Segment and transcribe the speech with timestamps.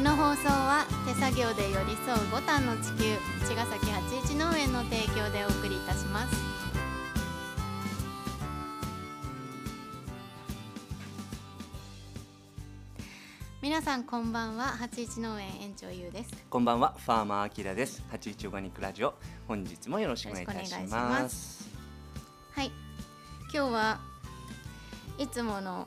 [0.00, 6.34] この放送は手作業で寄り添うボタンの地球茅ヶ崎八一農園の提供でお送りいたします
[13.60, 18.02] 皆さんこんばんは八一農園園長ゆうですこんばんは、ファーマーアキラです。
[18.10, 19.12] 八一オーガニックラジオ、
[19.46, 20.74] 本日もよろしくお願いいたし。
[20.88, 21.68] ます
[22.52, 22.72] はい
[23.52, 24.00] 今日は
[25.18, 25.86] いつもの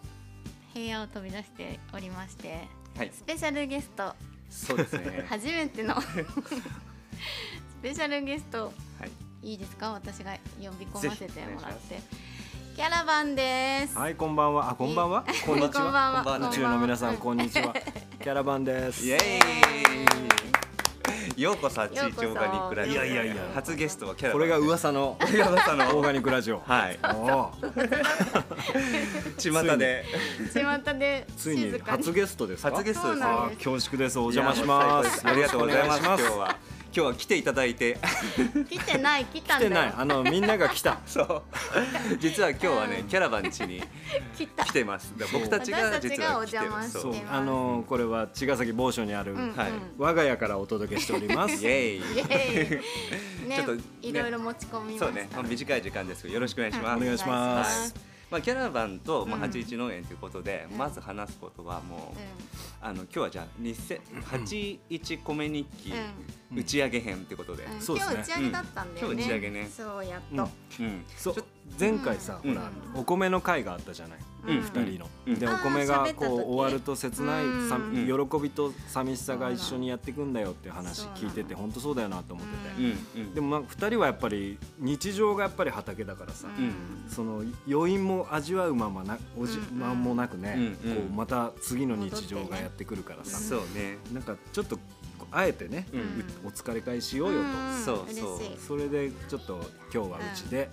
[0.75, 4.13] 部屋を飛び出しておりましてはい、スペシャルゲスト
[4.49, 5.25] そうですね。
[5.29, 6.07] 初めてのス
[7.81, 8.71] ペシャルゲストは
[9.41, 9.91] い、いいですか？
[9.93, 12.01] 私が呼び込ませてもらっぜて
[12.75, 14.69] キャラバンですはい、こんばんは。
[14.71, 15.23] あ、こんばんは？
[15.45, 15.83] こんにちは。
[15.83, 17.73] こんばんはこんばんは宇宙の皆さん、こうんにちは。
[17.73, 19.05] キャラバンです。
[19.05, 20.42] イエーイ。
[21.37, 22.93] ようこそ八一オーガニックラジオ。
[22.93, 26.01] いやいやいや初ゲストはキャラこれが噂の噂オーの。
[26.01, 26.59] ガニックラジオ。
[26.59, 27.51] はい、おお。
[29.37, 30.05] 巷で
[30.53, 32.71] 巷でついに初ゲストですか？
[32.71, 33.25] 初ゲストです
[33.63, 34.19] 恐縮です。
[34.19, 35.27] おお邪魔します。
[35.27, 36.01] ありがとうございます。
[36.03, 36.55] 今日は
[36.95, 37.97] 今日は来ていただいて、
[38.69, 39.93] 来てない来たんだよ来てない。
[39.97, 40.99] あのみんなが来た。
[41.07, 41.41] そう。
[42.19, 43.81] 実は今日はね、キャラバン家に
[44.37, 45.11] 来てます。
[45.33, 47.15] 僕たちが実は来てる邪魔してそう。
[47.31, 51.55] あのこれは茅ヶ崎某所にあるうんうんはい我が家からお届けしております。
[51.65, 51.97] イエーイ。
[51.97, 57.01] イエーイねちょっとねいろいろ持ち込みましたそうね、まあ、短い時間ですけどよろしくお願いします。
[57.01, 59.41] お願いしますまあ、キャラバンと、まあ、うん。
[59.41, 60.77] 八一農園ということで、うん。
[60.79, 62.21] まず話すことはもう、う
[62.81, 65.93] あの今日はじゃあ日せ八一米日記
[66.51, 67.79] 打ち上げ編ということで、うん。
[67.79, 68.15] そうですね。
[68.15, 69.13] 今日打ち上げだったんだよね。
[69.13, 69.19] うん。
[69.19, 69.69] 今日打ち上げね。
[69.69, 70.37] そうやっうん。
[70.37, 71.35] とうん、そう
[71.79, 72.55] 前回さ、うん。
[72.55, 74.19] ほらお米の会があったじゃない。
[74.45, 74.57] うん。
[74.57, 75.39] うん二人の、うん。
[75.39, 78.29] でお米がこう終わると切ないさ、うん。
[78.29, 83.21] 喜びと寂しさが一緒にやっていくんだよっていう話聞いてて本当そうだよなと思ってて、うん。
[83.21, 83.33] うん。
[83.33, 86.73] でもまあ2人はやっぱり日常がやっぱり畑だからさ、うん。
[87.09, 89.79] その余韻も味わうままなおじうん。
[89.79, 94.77] まんもなくね、こうまた次の日常がやってくるからさ、そうね、なんかちょっと
[95.31, 95.99] あえてね、うん。
[95.99, 96.03] う
[96.45, 97.83] お疲れ会しようよと、ん。
[97.83, 98.39] そうそう。
[98.59, 99.59] それでちょっと
[99.93, 100.69] 今日はうちで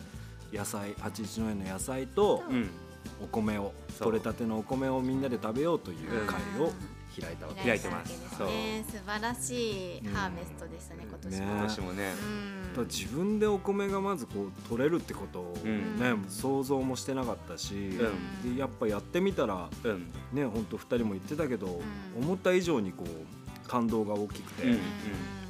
[0.53, 2.71] 野菜八一農園の野菜とうん、
[3.23, 6.73] お米を取れたてのお米をみんなで食べようという会を
[7.21, 8.39] 開いたわけ開いてます。
[8.39, 8.85] 開ね。
[8.89, 11.53] 素晴らしいハーベストでしたね今年ねも。
[11.53, 12.13] 今年もね、
[12.77, 12.87] うん。
[12.87, 15.99] 自分でお米がまずこう取れるってことをうん。
[15.99, 17.99] ね、想像もしてなかったし、ん。
[17.99, 21.81] でやっぱやってみたらうん、ね本当2人も言ってたけど、ん。
[22.23, 24.79] 思った以上にこう感動が大きくて、うん。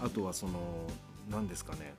[0.03, 0.53] あとはその
[1.31, 1.95] 何ですかね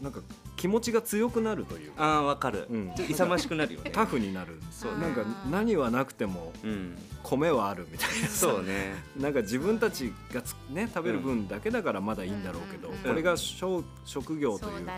[0.00, 0.20] なんか
[0.56, 2.04] 気持ちが強くなるというか。
[2.04, 2.86] ああわかる、うん。
[2.88, 3.90] ちょっと勇ましくなるよね。
[3.90, 8.46] タフになるそうなんかうん何はなくてもうん、米はあるみたいなさ。
[8.46, 12.96] そうね、 なんか自分たちがつ、ね、食べる分だけだからまだいいんだろうけど、うん。
[12.96, 14.92] これが商職業というか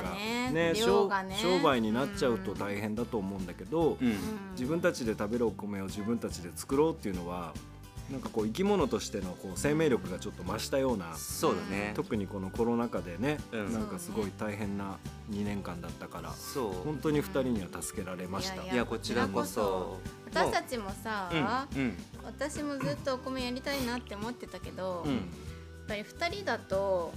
[0.53, 0.75] ね。
[0.77, 4.15] 量商売になっちゃうと大変だと思うんだけど、うん、
[4.53, 7.55] 自分たちで食べるお米を自分たちで作ろうっていうのは
[8.11, 11.93] なんかこう生き物としてのこう生命力がちょっと増したような、そうだね。
[11.95, 14.99] 特にこのコロナ禍でね、うんなんかすごい大変な
[15.31, 16.73] 2年間だったからそう。
[16.85, 18.63] 本当に2人には助けられました。
[18.65, 19.99] いいやこちらこそ。
[20.33, 21.31] 私たちもさ、
[21.77, 25.19] うん、うん、私もずっとお米やりたいなって思ってたけど、うんや
[25.97, 27.13] っぱり2人だと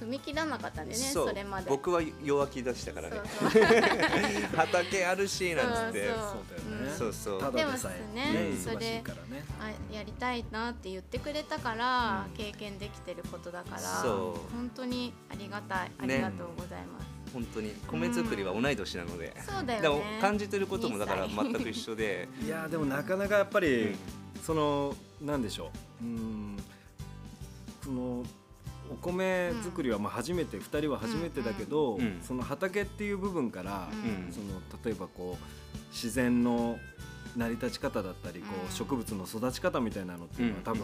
[0.00, 1.70] 踏み切らなかったんでねそれまで。
[1.70, 3.20] 僕は弱気出したからね。
[3.36, 3.64] そうそう。
[4.56, 6.10] 畑あるしなんつって
[6.96, 7.12] そう。
[7.12, 7.76] そうだよね。
[7.76, 9.44] そうでさえねでもね忙しいそれからね。
[9.60, 12.36] あやりたいなって言ってくれたから、うん。
[12.36, 14.54] 経験できてることだからそう。
[14.54, 15.90] 本当にありがたい。
[15.98, 19.82] あねりがとうございます、本当に米作りは同い年なので、そうだよね。
[19.82, 21.52] でも感じてることもだから2歳。
[21.52, 22.28] 全く一緒で。
[22.44, 23.96] いやーでもなかなかやっぱり、うん。
[24.44, 25.70] そのなんでしょ
[26.02, 26.04] う。
[26.04, 26.56] うーん。
[27.82, 28.24] その
[28.90, 34.32] お米作りはまあ初めて、2人は初めてだけど、うんその畑っていう部分から、うん。
[34.32, 36.78] その例えばこう自然の
[37.36, 38.68] 成り立ち方だったりこうん。
[38.68, 40.64] う植物の育ち方みたいなのっていうのはうん。
[40.64, 40.82] 多分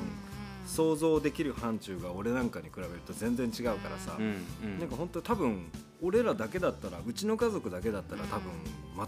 [0.66, 4.44] 想像できる範疇が俺なんかに比べると全然違うからさ、うん。
[4.64, 4.78] うん。
[4.78, 5.70] なんか本当多分
[6.00, 8.52] 俺らだけだったらうちの家族だけだったら多分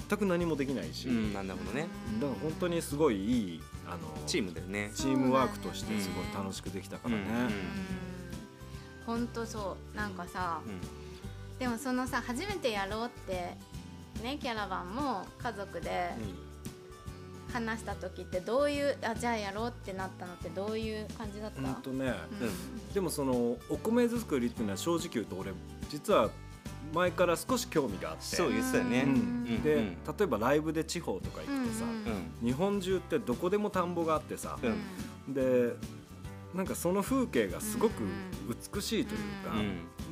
[0.09, 1.33] 全く何もできないし、うん。
[1.33, 1.89] なんだほどね。
[2.21, 4.91] だから本当にすごいいいあのチームだよね。
[4.95, 7.25] チームワークとしてすごい楽しくできたからね。
[9.07, 9.97] 本当そう。
[9.97, 10.61] なんかさ、
[11.59, 13.57] でもそのさ初めてやろうって
[14.23, 16.11] ねキャラバンも家族で
[17.53, 22.95] 話した時ってどういうあじゃあやろうってなったのってどういう感じだった、うんとね、うん。
[22.95, 25.53] でもそのお米作りっていうのは正直言うと俺
[25.89, 26.31] 実は
[26.93, 28.23] 前から少し興味があって。
[28.23, 29.03] そう言ってたよね。
[29.03, 29.15] ううん。
[29.15, 29.63] ん。
[29.63, 32.47] で、例えばライブで地方とか行くとさ、うんうん。
[32.47, 35.35] 日本中ってどこでも田んぼがあってさ、うん。
[35.35, 35.75] で
[36.55, 38.03] なんかその風景がすごく
[38.73, 39.55] 美しいというか、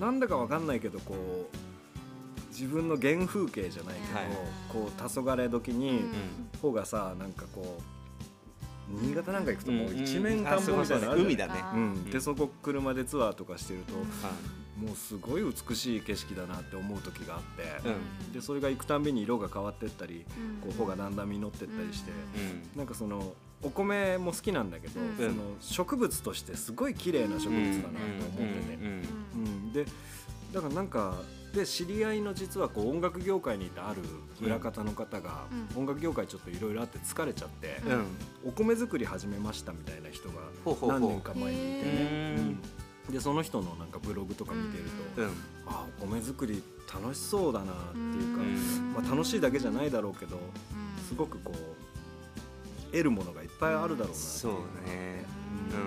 [0.04, 1.56] なんだかわかんないけどこう
[2.48, 4.26] 自分の原風景じゃないけど、はい。
[4.68, 6.12] こう黄昏時にうん。
[6.60, 13.94] 穂がさなんかこう新潟なんか行くともう一面田んぼみたいなのある海だね、うん、でそこ車でツアーとかしてると、
[14.84, 17.42] もうすごい美しい景色だなって思う時があっ
[17.82, 17.92] て、う
[18.28, 20.24] ん、でそれが行くたんびに色が変わってったり、
[20.60, 22.10] こう穂がだんだん実ってったりして、
[22.74, 29.72] うん、なんかそのお米も好きなんだけど、うん、その植物としてすごい綺麗な植物だなと思ってて、うん。
[29.72, 29.84] で
[30.52, 31.14] だからなんか
[31.54, 34.02] で知り合いの実はこう音楽業界にいたある
[34.40, 35.44] 裏方の方が、
[35.76, 37.80] 音楽業界ちょっといろいろあって疲れちゃって、
[38.44, 40.34] お米作り始めましたみたいな人が
[40.88, 42.82] 何年か前にいてね。
[43.10, 44.84] でその人のなんかブログとか見てる
[45.16, 45.30] と、うん、
[45.66, 46.62] あお米作り
[46.92, 48.36] 楽しそうだなっていう
[48.94, 50.38] か、まあ、楽しいだけじゃないだろうけど
[51.08, 51.81] すごくこう
[52.92, 54.52] 得るものがいっぱいあるだろうなそう
[54.86, 55.24] ね、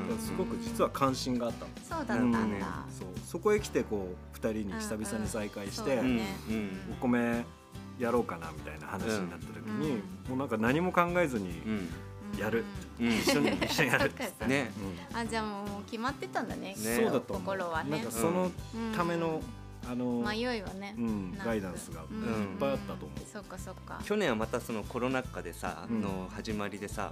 [0.10, 1.66] うん、すごく実は関心があった。
[1.96, 2.38] そうだったんだ、
[2.90, 3.08] そう。
[3.26, 6.02] そこへ来てこう2人に久々に再会して、
[6.92, 7.46] お米
[8.00, 11.62] やろうかなみたいな話になった時に、もうなんか何も考えずに、
[12.40, 12.66] やる、
[13.00, 14.10] うん、一緒に 一緒にやる。
[14.10, 14.72] ってね、
[15.12, 16.76] うん、あじゃあもう決まってたんだね。
[16.76, 17.92] そうだと心はね。
[17.92, 18.52] なんかその
[18.96, 19.42] ための、
[19.90, 22.08] あの迷いはね、うん、ガイダンスがいっ
[22.60, 24.00] ぱいあったと思う、そうかそうか。
[24.04, 27.12] 去年はまたそのコロナ禍でさ、の始まりでさ、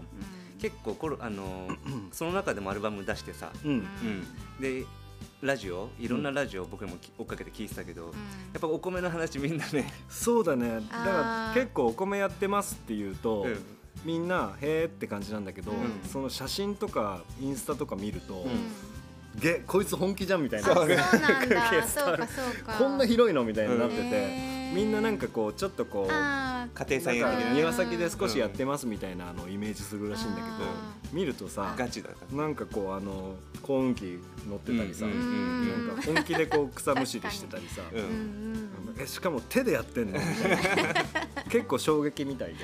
[0.60, 1.68] 結構コロあの
[2.12, 3.88] その中でもアルバム出してさ、うん。
[4.60, 4.86] で
[5.42, 8.10] ラジオいろんなラジオ僕も追っかけて聞いてたけど、や
[8.58, 10.75] っぱお米の話みんなねそうだね。
[10.75, 13.46] だから結構お米やってますっていうと、
[14.06, 15.74] みんなへーって感じなんだけど、
[16.12, 18.46] その写真とかインスタとか見ると、
[19.39, 20.74] げこいつ本気じゃんみたいな。
[20.74, 21.03] そうなんだ。
[21.88, 22.74] そうかそうか。
[22.77, 30.48] こんな広いのみたいになってて、みんななんかこうちょっとこう家庭菜園庭先で少しやってますみたいなのをイメージするらしいんだけど
[31.12, 37.81] 見るとさガチだなんかこうあの幸運期乗ってたりさ、なんか本気でこう草むしりしてたりさ、
[39.00, 40.20] えしかも手でやってんの？
[40.20, 41.02] みたいな
[41.50, 42.56] 結構衝撃みたいで。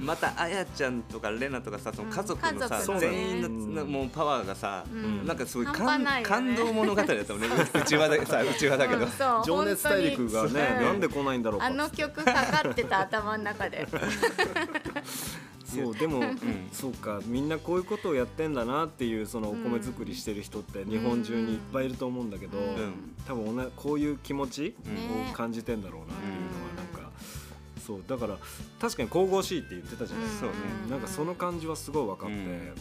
[0.00, 4.86] またあやちゃんとかレナとかさその家族のさ、全員のもうパワーがさ、
[5.26, 7.48] なんかすごい感,、感動物語だったもんね。
[7.74, 9.06] うちわださうちわだけど、
[9.44, 10.78] 情熱大陸がね。
[10.80, 13.86] なんで来ないんだろうあの曲かかってた頭の中で。
[15.64, 24.76] そうでも、うん、そうかみんなこういうことをやってんだなっていうそのお米作りしてる人って日本中にいっぱいいると思うんだけど、うん、多分こういう気持ち
[25.30, 26.36] を感じてんだろうなっていうの
[26.68, 27.10] はなんか。
[27.84, 28.38] そうだから
[28.80, 30.52] 確かに神々しいって言ってたじゃないですか、ね、
[30.88, 32.74] なんかその感じはすごい分かって、うん、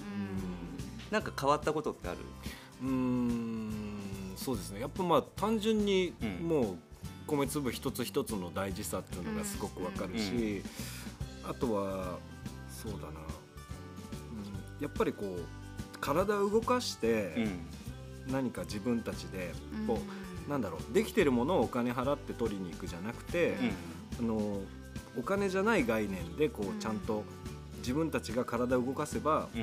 [1.09, 2.17] なんか変わったことってある？
[2.83, 3.71] うん。
[4.35, 4.79] そうですね。
[4.79, 6.77] やっぱまあ単純にもう
[7.31, 10.61] 米粒一つ一つの大事さっていうのがすごく分かるし、
[11.47, 12.19] あとは
[12.69, 17.47] そうだな、うん、やっぱりこう体を動かして
[18.27, 19.53] 何か自分たちで
[19.87, 19.99] こ
[20.47, 23.55] う、なんだろうできてるものをお金払って取りに行くじゃなくて、
[24.19, 24.59] あの
[25.17, 27.23] お金じゃない概念でこうちゃんと
[27.77, 29.59] 自分たちが体を動かせば、こ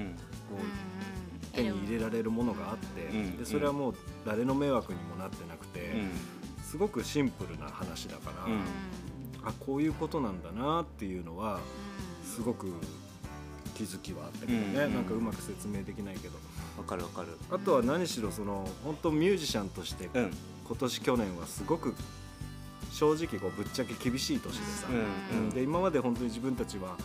[1.52, 3.94] う手に入れられるものがあって、でそれはもう
[4.26, 5.94] 誰の迷惑にもなってなくて、
[6.68, 11.60] すごくシンプルな話だから、あこういうことなんだなっていうのは
[12.22, 12.70] すごく
[13.74, 16.34] 気づきはあったけどね、うんうん、なんかうまく説明できないけど。
[16.76, 17.28] わかるわかる。
[17.50, 20.30] あとは何しろその本当ミュージシャンとして、今
[20.76, 21.94] 年去年はすごく
[22.92, 24.86] 正直こうぶっちゃけ厳しい年でさ、
[25.32, 25.38] うん。
[25.38, 26.96] うん、で今まで本当に自分たちは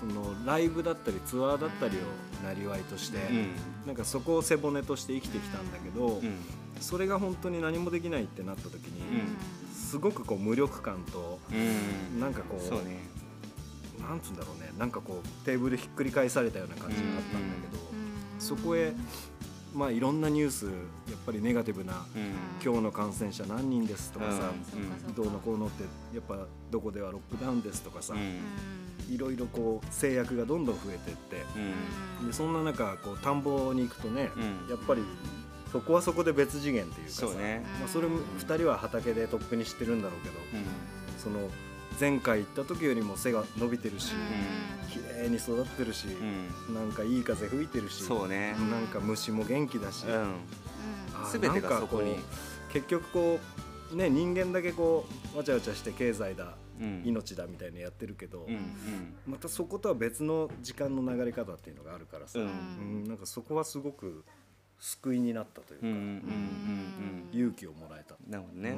[0.00, 3.50] そのライブだったりツアーだったりをなりわいとして、うん、
[3.86, 6.38] なんかそこを背骨として生きてきたんだけど、うん、
[6.80, 11.54] それが本当に何もできないってなった時に、うん、すごくこう無力感と、う
[12.16, 13.02] ん、なんかこう、ね、
[14.00, 14.70] なんつうんだろうね。
[14.78, 17.82] なんかこうテーブルひっくり返されたような感じがあったんだけど、
[18.38, 18.94] そこへ
[19.74, 20.72] まあいろんなニュースやっ
[21.24, 22.04] ぱりネガティブな、
[22.64, 24.50] 今日の感染者何人ですとかさ、
[25.16, 25.84] どうのこうのって
[26.14, 28.14] やっぱどこではロックダウンですとかさ、
[29.08, 31.36] いろいろこう制約がどんどん増えてって、
[32.26, 34.30] でそんな中こう田んぼに行くとね、
[34.68, 35.02] やっぱり
[35.72, 37.26] そこはそこで別次元っていうかさ
[37.78, 40.34] まあ、それ2人は畑でとっくに知ってるんだろうけど、
[41.16, 41.48] その
[42.00, 44.14] 前回行った時よりも背が伸びてるし、
[44.90, 46.06] 綺麗に育ってるし、
[46.72, 50.36] なんかいい風吹いてるしそう、ね、なんか虫も元気だし、うん、
[51.40, 52.16] 全てがそこに。
[52.72, 53.40] 結局こ
[53.92, 55.04] うね人間だけこ
[55.34, 64.24] うわちゃわちゃして経済だ、うん、命だみたいなやってるけど、うんうん、またそことは別の時間の流れ方っていうのがあるからさ、うん、なんかそこはすごく
[64.78, 65.86] 救いになったというか、
[67.32, 68.14] 勇気をもらえた。
[68.28, 68.76] なるほどね、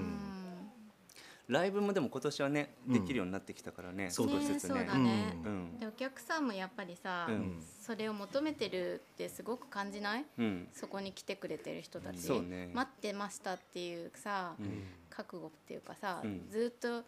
[1.49, 4.11] ライブもでも今年はね、できるようになってきたからね。
[4.11, 5.37] そうだね、
[5.81, 7.29] でお客さんもやっぱりさ、
[7.81, 10.25] それを求めてるってすごく感じない、
[10.73, 14.55] そこに来てくれてる人たち、待ってましたっていうさ、
[15.11, 17.05] 覚悟っていうかさ、ずっと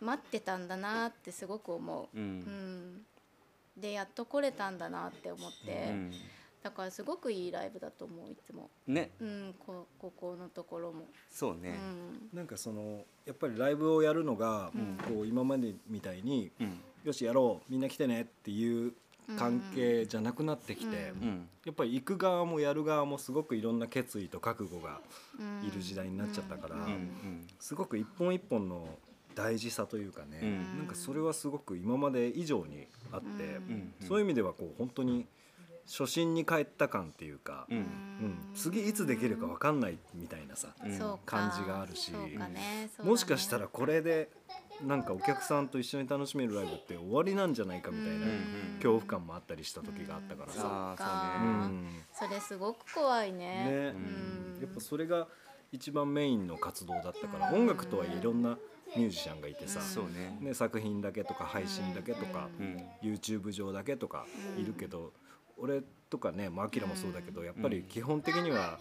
[0.00, 2.16] 待ってたんだなってすごく思う。
[2.16, 3.06] うん。
[3.76, 6.12] でやっと来れたんだなって思って、うん、
[6.62, 8.70] だからすごくいいライブだと思ういつも。
[8.86, 9.10] ね。
[9.20, 11.06] うんこここのところも。
[11.30, 11.78] そうね、
[12.32, 18.92] うん、なんかそのやっぱりライブをやるのが、うん、こう今までみたいに、うん、よしやろうみんな来てねっていう
[19.36, 21.12] 関係じゃなくなってきて、
[21.66, 25.00] やっぱり行く側もやる側もすごくいろんな決意と覚悟が
[25.62, 26.76] いる時代になっちゃったから、
[27.60, 28.88] すごく一本一本の
[29.34, 30.40] 大事さというかね、
[30.78, 33.60] なんかそれはすごく今まで以上にあって、
[34.06, 35.26] そういう意味ではこう本当に
[35.90, 38.50] 初心に帰った感っていうか、うん。
[38.54, 40.74] 次いつできるか分かんないみたいなさ、
[41.24, 42.12] 感じがあるし、
[43.02, 44.30] もしかしたらこれで
[44.84, 48.26] なんかお客さんと一緒に楽しめるライブって終わりなんじゃないかみたいな
[48.76, 50.94] 恐怖感もあったりした時があったからさ、
[52.12, 53.64] それすごく怖いね。
[53.64, 53.84] ね、
[54.60, 55.26] やっぱそれが
[55.72, 58.58] 一番メインの活動だったから音楽とはいえいろんな
[58.96, 59.80] ミュージシャンがいてさ、
[60.40, 62.48] ね、作品だけとか配信だけとか、
[63.02, 64.26] YouTube 上だけとか
[64.58, 65.12] いるけど、
[65.58, 68.78] 俺とかねアキラもそうだけどやっぱり基本的には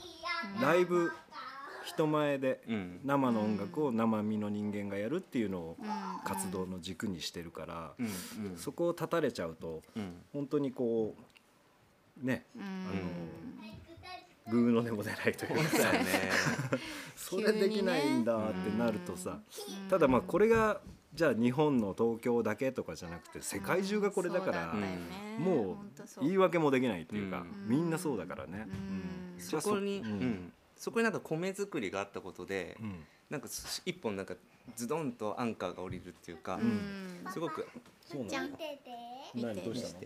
[0.62, 1.12] ライブ
[1.86, 2.62] 人前で
[3.04, 5.78] 生の音楽を生身の人間がやるっていうのを
[6.26, 7.92] 活動の軸にしてるから
[8.58, 9.82] そこを断たれちゃうと
[10.34, 11.16] 本当にこ
[12.22, 15.92] うねあのグーの音も出ないというかさ
[17.16, 19.40] それできないんだってなるとさ
[19.90, 20.80] ただまあこれが
[21.18, 24.76] じゃあ日本の東京だけとかじゃなくて世界中がこれだから、
[25.40, 25.78] もう
[26.22, 28.68] 言い訳もできないっていうか、みんなそうだからね。
[29.40, 30.04] そこに、
[30.78, 32.78] そこになんか米作りがあったことで、
[33.32, 33.48] なんか
[33.84, 34.36] 一本なんか
[34.76, 36.60] ズドンとアンカーが降りるっていうか、
[37.34, 37.68] すごく
[38.06, 38.50] そうなの。
[39.34, 40.06] 何どうしたの？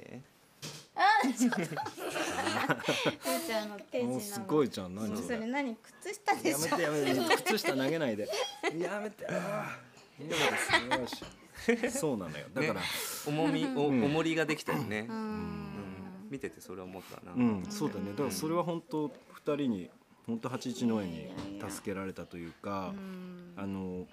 [0.96, 1.58] あ、ちょっと。
[1.58, 4.96] ちゃんの手品すごいじゃん。
[4.96, 5.40] 何それ？
[5.46, 5.76] 何？
[6.02, 6.80] 靴下でしょ？
[6.80, 8.30] やめてやめて靴下投げないで。
[8.80, 9.24] やめて。
[9.26, 9.34] よし
[11.92, 12.48] そうなのよ。
[12.54, 12.80] だから、ね、
[13.28, 18.12] 重みお重りができたよね、うん、見ててそれ思ったな、うん、そうだね。
[18.12, 19.90] だからそれは本当二人に
[20.26, 21.30] 本当八一の絵に
[21.70, 22.94] 助けられたというか、
[23.56, 24.08] あの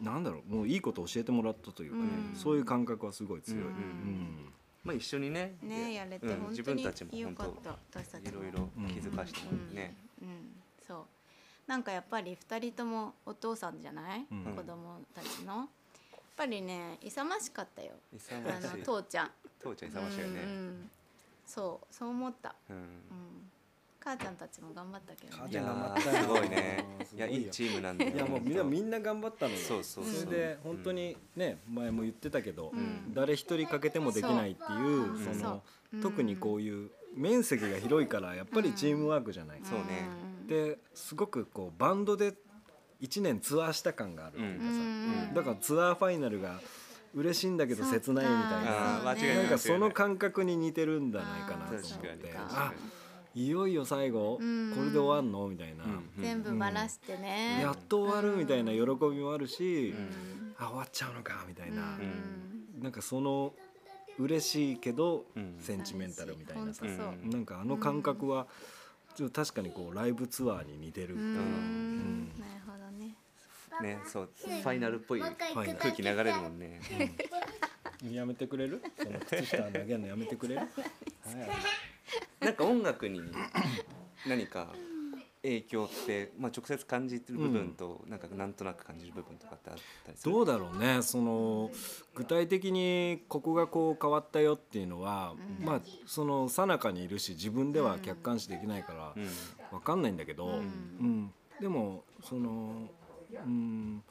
[0.00, 0.54] なんだろう。
[0.54, 2.04] もういいこと教えてもらったというかね、
[2.34, 3.60] そういう感覚はすごい強い。
[4.84, 10.59] まあ一緒にねねやれて、自分たちも本当いろいろ気づかしてもね、うん
[11.70, 15.54] なんかやっぱり2人ともお父さんじゃない、うん、子供たちの？
[15.54, 15.66] やっ
[16.36, 17.92] ぱりね勇ましかったよ。
[18.12, 19.30] あの父ちゃん。
[19.62, 20.90] 父ちゃん勇ましいよね、うんうん、
[21.46, 22.82] そうそう思った、うん、うん、
[24.00, 26.84] 母ちゃんたちも頑張ったけど、ね、母ちゃん頑張ったすごいね。
[27.14, 29.58] いやいいチームなんだいやもうみんなみんな頑張ったのよ。
[29.60, 32.72] そうそうそれで本当にね、前も言ってたけど、
[33.10, 35.62] 誰一人かけてもできないっていうその
[36.02, 42.34] 特にこういう面積が広いからやっぱりチームワークじゃない、そうねですごくこうバンドで
[43.00, 44.64] 1年ツアーした感があるっていうか
[45.28, 46.60] さ、だからツアーファイナルが
[47.14, 49.02] 嬉しいんだけど切ないみたいな。
[49.04, 52.34] なんかその感覚に似てるんじゃないかなと思って。
[52.36, 52.72] あ
[53.32, 55.84] いよいよ最後これで終わんのみたいな、
[56.18, 59.94] 全部ばらしてね、やっと終わるみたいな喜びもあるし、
[60.58, 61.96] あ終わっちゃうのかみたいな、
[62.82, 63.54] なんかその
[64.18, 65.26] 嬉しいけど、
[65.60, 66.84] センチメンタルみたいなさ、
[67.22, 68.48] なんかあの感覚は、
[69.14, 71.14] ちょっと確かにこうライブツアーに似てる。
[71.14, 73.14] うん、なるほどね。
[73.82, 76.80] ね、そう、ファイナルっぽい空気流れるもんね。
[78.10, 78.82] やめてくれる？
[79.02, 80.60] その靴下投げるのやめてくれる？
[80.64, 80.66] は
[82.40, 82.44] い。
[82.44, 83.20] なんか音楽に
[84.26, 84.72] 何か
[85.42, 90.32] 影響って、まあ、直接感じてる部分と、うん、なんかなんとなく感じる部分とかってあったりする？
[90.32, 91.02] どうだろうね。
[91.02, 91.70] その
[92.14, 99.14] 具体的にここがこう変わったよっていうのは、うん、まあそのさなかにいるし自分では客観視できないから
[99.70, 102.88] 分かんないんだけど、うん、うん、でもその
[103.32, 104.02] うん。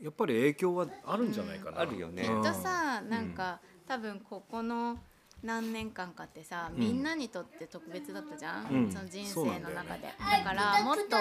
[0.00, 1.80] やっぱり影響はあるんじゃないかな。
[1.80, 2.22] あるよね。
[2.22, 4.98] きっとさなんか、多分ここの
[5.42, 11.16] 何年間かってさ、みんなにとって特別だったじゃん、うん、その人生の中で、ね、だからもっと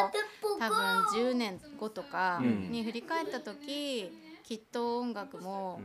[0.59, 4.11] 多分10年後とかに振り返った時、
[4.43, 5.79] きっと音楽も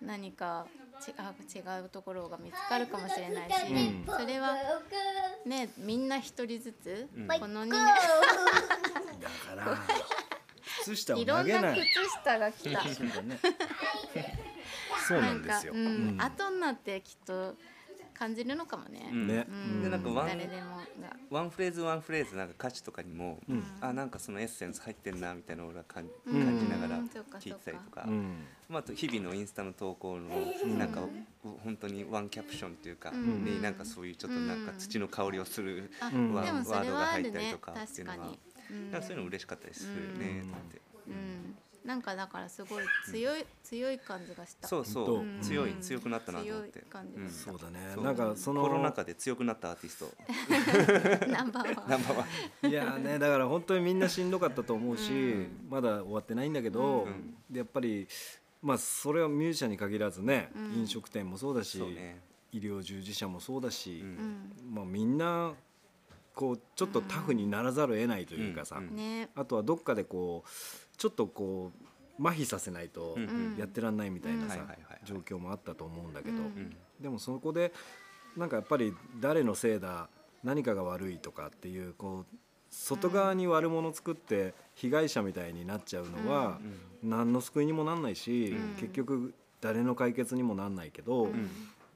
[0.00, 0.66] 何か
[1.06, 1.14] 違う
[1.58, 3.56] 違うところが見つかるかもしれないし、
[4.06, 4.56] それは
[5.44, 7.70] ねみんな一人ずつ、この2年。
[7.70, 7.86] だ
[9.30, 9.78] から
[10.82, 11.24] 靴下い。
[11.24, 11.84] ろんな靴
[12.22, 12.82] 下が来た。
[15.06, 17.54] そうなんですよ、うん、後になってきっと
[18.24, 19.10] 感じるのかもね。
[19.12, 19.46] ね、
[19.82, 20.28] でなんかワン
[21.30, 27.00] ワンフレーズワンフレーズなんか歌詞とかにも、うん、あなんかそのエッセンス入ってんなみたいな俺は感感じながら
[27.38, 28.06] 聞いてたりとか、
[28.68, 30.30] まあ、あと日々のインスタの投稿の
[30.78, 31.00] なんか、
[31.62, 38.16] 本当にワンキャプションというか、になんかそういうちょっとなんか土の香りをするワ,、ワードが入ったりとかっていうのは、
[38.90, 40.80] なんかそういうの嬉しかったりするよねって。
[41.84, 44.66] なんかだからすごい強い、強い感じがした。
[44.66, 46.82] そうそう、強い強くなったなと思って。
[47.28, 47.94] そうだね。
[48.02, 51.26] なんかそのコロナ禍で強くなったアーティスト。
[51.28, 51.90] ナンバーワン。
[51.90, 52.26] ナンバーワ
[52.62, 52.70] ン。
[52.70, 57.06] いやねだから本当にみんなしんどかったと思うし、まだ終わってないんだけど、
[57.52, 58.08] やっぱり
[58.62, 61.82] まあそれはミュージシャンに限らずね、飲食店もそうだし、
[62.50, 64.02] 医療従事者もそうだし、
[64.70, 65.52] まあみんな
[66.34, 68.80] こうちょっとタフにならざるを得ないというかさ、
[69.34, 70.48] あとはどっかでこう
[70.96, 71.72] ちょっとこ
[72.20, 73.16] う麻痺させないと
[73.58, 74.58] やってらんないみたいなさ
[75.04, 76.36] 状況もあったと思うんだけど、
[77.00, 77.72] でもそこで
[78.36, 80.08] なんかやっぱり誰のせいだ
[80.42, 82.36] 何かが悪いとかっていうこう
[82.70, 86.58] 外側に悪者作って被害者みたいになっちゃうのは
[87.02, 91.28] 何の救いにもなんないし、結局誰の解決にもなんないけど、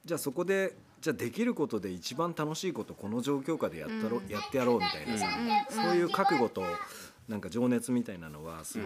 [0.04, 5.26] じゃあそこでじゃあできることで一番楽しいことこの状況下でやったろ、うん、やってやろうみたいなさ、
[5.70, 6.62] うん、そういう覚悟と
[7.28, 8.84] なんか情熱みたいなのはすご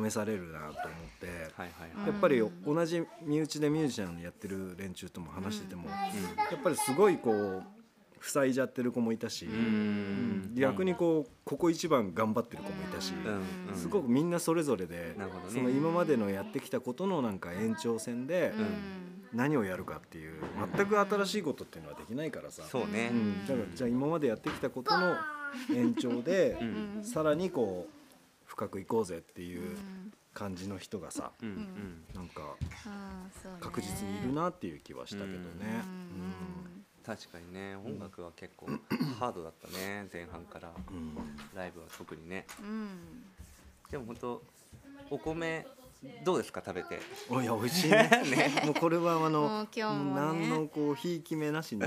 [0.00, 0.74] く試されるなと思っ
[1.20, 1.26] て、
[2.06, 5.96] やっぱり同じ身内でミュージシャンやってる連中とも話してても、や
[6.56, 7.62] っぱりすごいこう
[8.20, 9.48] 塞いじゃってる子もいたし、
[10.54, 13.12] 逆にこうここ一番頑張ってる子もいたし、
[13.74, 15.16] すごくみんなそれぞれで、
[15.48, 18.52] その今までのやってきたことのなんか延長線で、
[19.32, 20.34] 何をやるかっていう
[20.76, 22.64] 全く新しいことっていうのはできないからさ。
[22.64, 25.16] そうね、うん、だからじゃあ今までやってきたことの
[25.70, 26.58] 延長で、
[27.02, 27.92] さらにこう
[28.46, 29.76] 深くいこうぜっていう
[30.34, 32.56] 感じの人がさ、うん、なんか
[33.60, 35.42] 確実にいるなっていう気はしたけどね。
[37.04, 38.66] 確かにね音楽は結構
[39.18, 40.70] ハードだったね前半から、
[41.54, 42.46] ライブは特にね、
[43.90, 44.42] でも本当
[45.10, 45.66] お米
[46.24, 47.00] どうですか食べて？
[47.30, 48.10] いや美味しいね。
[48.56, 48.62] ね。
[48.64, 49.66] もうこれはあの
[50.14, 51.82] 何のこうひいき目なしに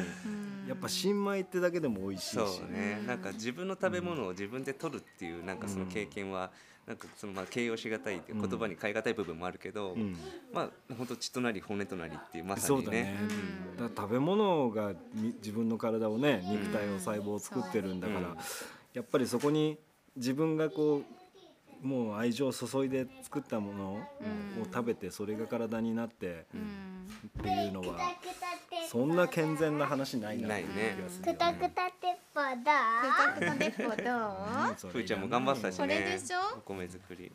[0.67, 2.33] やっぱ新米ってだけでも美味しいし。
[2.33, 3.03] そうね。
[3.05, 6.51] なんか自分の食べ物を自分で取るっていうなんかその経験は、
[6.87, 10.15] なんかそのまあ形容しがたいっていう言葉に変え難い部分もあるけど、うん、
[10.53, 12.91] まあ本当血となり骨となりっていうまさにね。
[12.91, 13.17] ね。
[13.79, 14.93] だ食べ物が
[15.39, 18.37] 自分の体をね肉体を細胞を作ってるんだから、うん、
[18.93, 19.79] やっぱりそこに
[20.15, 21.24] 自分がこう
[21.85, 23.99] もう愛情を注いで作ったものを
[24.73, 26.45] 食べてそれが体になって
[27.39, 27.99] っていうのは
[28.89, 31.33] そんな健全な話ないなっていう気がするよね。
[31.33, 32.63] くたくた鉄砲どう？
[32.63, 32.65] く
[33.17, 34.91] たくた鉄砲どう？
[34.91, 36.19] ふーちゃんも頑張ってたしね。
[36.57, 37.31] お米作り。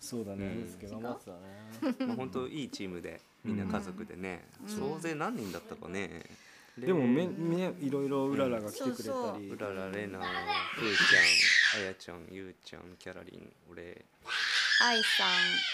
[0.00, 0.52] そうだね。
[0.82, 2.06] 頑張ってたね。
[2.06, 4.44] まあ本当いいチームでみんな家族でね。
[4.66, 6.24] 総勢何人だったかね。
[6.76, 11.24] でもめねいろいろうららが来てくれたり、うらられなふーちゃん
[11.76, 14.04] あやちゃんゆうちゃんキャラリン俺。
[14.80, 15.24] 愛さ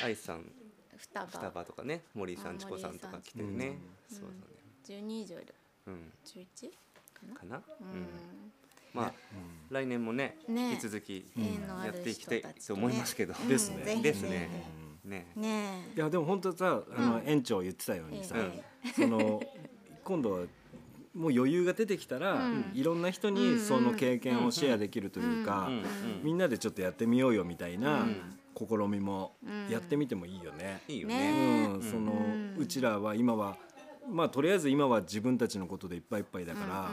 [0.02, 0.06] ん。
[0.06, 0.50] 愛さん。
[0.96, 1.64] 双葉。
[1.64, 2.02] とかね。
[2.14, 3.78] 森さんちこさんとか来てるね、
[4.10, 4.34] うん、そうだね。
[4.84, 5.54] 十二以上いる。
[5.88, 6.12] うん。
[6.24, 6.68] 十一
[7.34, 7.56] かな？
[7.56, 8.06] うん。
[8.94, 9.12] まあ、
[9.68, 11.26] 来年もね引き続き
[11.84, 14.00] やっていきたいと思いますけど、ですね。
[14.02, 14.48] ですね。
[15.04, 15.26] ね。
[15.36, 18.36] ねいやでも本当さあの園長言ってたようにさ、
[18.96, 19.42] その
[20.02, 20.46] 今度は
[21.14, 22.40] もう余裕が出てきたら、
[22.72, 25.68] いろんな人にその経験をシェアできるというか、
[26.22, 28.06] みんなでちょっとやってみようよみたいな
[28.56, 29.34] 試みも
[29.68, 30.82] やってみてもいいよね。
[30.88, 31.68] いいよね。
[31.72, 32.12] うん、その
[32.56, 33.56] うちらは今は
[34.08, 36.90] まあとりあえず今は自分たちのことでいっぱいいっぱいだから、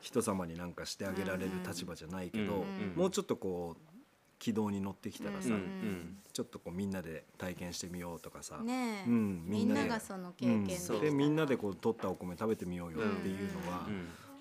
[0.00, 3.95] 人様になんかしてあげられる立場じゃないけど、もうちょっとこう
[4.38, 13.86] 軌道に乗ってきたらさ、うんうん、ちょっとこうみんなで体験してみようとかさ、ねうん、みんながその経験で,、うん、でみんなでこう取ったお米食べてみようよっていうのは、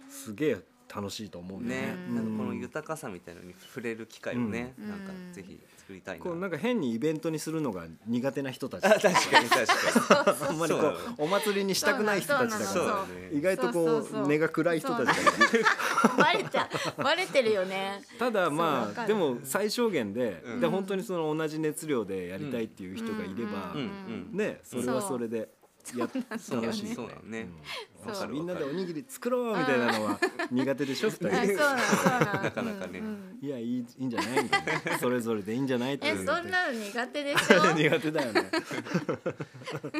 [0.09, 0.57] すげえ
[0.95, 1.75] 楽しいと思うね。
[1.75, 6.23] ね、なんかこの豊かさみたいのに触れる機会をね、うん、なんかぜひ作りたいな。
[6.23, 8.81] こうなんか変にイベントにするのが苦手な人たち。
[8.81, 10.47] 確かに確かに。
[10.47, 15.21] あんまりこうお祭りにしたくない人たちだから、意外とこう根が暗い人たちだか
[16.07, 16.23] ら。
[16.23, 18.01] バレちゃバレてるよね。
[18.17, 23.75] ただまあでも最小限で、で本当にその同じ熱量でやりたいっていう人がいれば、
[24.31, 25.49] ねそれはそれで。
[25.93, 26.09] や
[26.51, 26.95] 楽しい。
[26.95, 27.94] そうだね、うん、
[28.29, 30.19] みんなでおにぎり作ろうみたいなのは
[30.51, 31.29] 苦手でしょ二人。
[31.29, 33.01] そうなんそうなんなかなかね、
[33.41, 34.63] いやいいいいんじゃないみたい
[34.93, 34.99] な。
[34.99, 36.07] それぞれでいいんじゃないって。
[36.07, 37.71] えそんなの苦手でしょ？
[37.73, 38.49] 苦手だよね。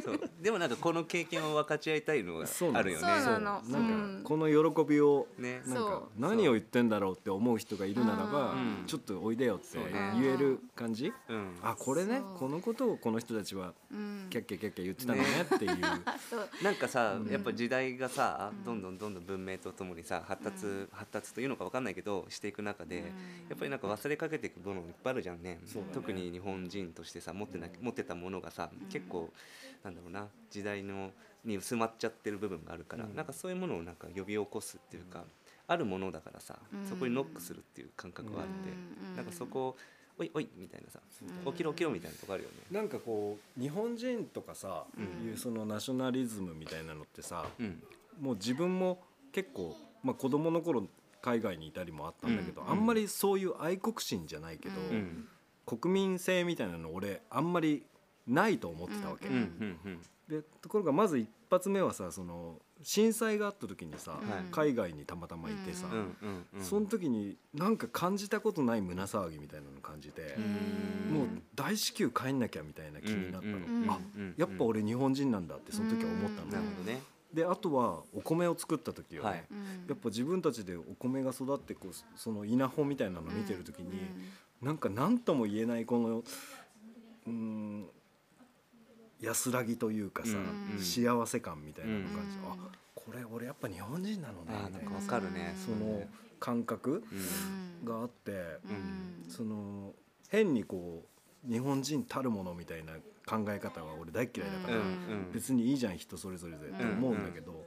[0.03, 0.14] そ う
[0.45, 3.07] でもなんかこの経験を分かち合いたいのがあるよね。
[3.19, 3.63] そうなの。
[3.63, 8.53] なんかこの喜びを、ね、なんか何を言ってんだろうって思う人がいるならば、
[8.85, 9.79] ちょっとおいでよって
[10.21, 11.11] 言える感じ、
[11.63, 12.21] あこれね？
[12.37, 13.73] このことをこの人たちは
[14.29, 15.81] キャッキャキャッキャ言ってたのねっていう、
[16.63, 22.97] なんかさやっぱ時代がさどんどんどんどん文明とともにさ発達発達というのか分かんないけどしていく中で
[23.49, 25.59] やっぱりなんか忘れかけていくものもいっぱいあるじゃんね。
[25.91, 29.33] 特に日本人としてさ持ってな持ってたものがさ結構
[29.85, 31.11] なんだろうな時代の
[31.45, 35.23] に薄まっちゃってる部分があるから、なんかそういうものをなんか呼び起こすっていうか、
[35.67, 36.57] あるものだからさ
[36.89, 39.77] そこにノックするっていう感覚はあって、なんかそこ
[40.17, 40.99] おいおいみたいなさ
[41.45, 42.55] 起きろ起きろみたいなとこあるよね。
[42.71, 47.83] なんかこう日本人とかさ、うん、いうそのナショナリズムみたいなのってさ、うん、
[48.19, 50.87] もう自分も結構、まあ、子供の頃
[51.21, 54.75] 海外にいたりもあったんだけど、うん、あんまりそういう愛国心じゃないけど、
[55.65, 57.85] 国民性みたいなの俺あんまり
[58.27, 59.27] ないと思ってたわけ。
[60.27, 64.19] でところがまず一発目はさその震災があった時にさ、
[64.51, 65.87] 海外にたまたまいてさ、
[66.61, 70.35] その時になんか感じたことない胸騒ぎみたいなの感じて
[71.11, 73.99] もう大至急帰んなきゃみたいな気になったの、あ
[74.35, 77.01] やっぱ俺日本人なんだってその時は思ったの、なるほどね。
[77.33, 79.23] であとはお米を作った時よ。
[79.23, 79.43] ね、はい、
[79.89, 83.89] やっぱ自分たちでお米が育ってこうその稲穂みたいなのを見てる時に、
[84.61, 86.23] うん、なんか何とも言えないこの
[87.27, 87.85] うん
[89.21, 92.55] 安らぎというかさ、うん、幸せ感みたいなの感じ、うん、あ
[92.93, 94.89] これ俺やっぱ日本人なのねみたいな。
[94.91, 96.03] 分かるねその。
[96.37, 97.01] 感覚
[97.85, 98.59] があって、
[99.29, 99.93] その
[100.29, 101.03] 変にこ
[101.47, 102.93] う日本人たるものみたいな
[103.25, 104.83] 考え方は俺大嫌いだから、
[105.33, 107.65] 別にいいじゃん人それぞれでって思うんだけど、